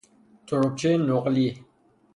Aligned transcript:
تربچهٔ 0.47 0.97
نقلی 1.09 1.47